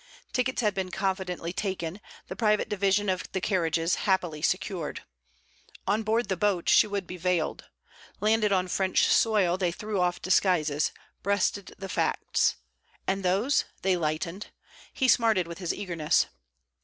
[0.33, 5.03] Tickets had been confidently taken, the private division of the carriages happily secured.
[5.85, 7.65] On board the boat she would be veiled.
[8.19, 10.91] Landed on French soil, they threw off disguises,
[11.21, 12.55] breasted the facts.
[13.05, 13.65] And those?
[13.83, 14.47] They lightened.
[14.91, 16.25] He smarted with his eagerness.